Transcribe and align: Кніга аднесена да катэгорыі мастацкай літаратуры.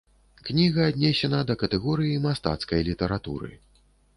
Кніга 0.47 0.87
аднесена 0.91 1.41
да 1.51 1.57
катэгорыі 1.65 2.17
мастацкай 2.27 2.81
літаратуры. 2.89 3.53